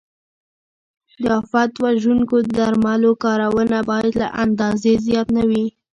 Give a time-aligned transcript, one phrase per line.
[1.21, 5.65] د آفت وژونکو درملو کارونه باید له اندازې زیات نه وي.